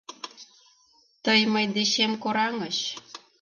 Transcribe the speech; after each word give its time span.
Тый 1.23 1.41
мый 1.53 1.65
дечем 1.75 2.11
кораҥыч 2.23 2.77